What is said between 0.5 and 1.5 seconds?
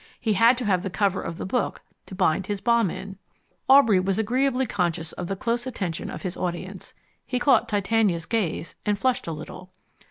to have the cover of the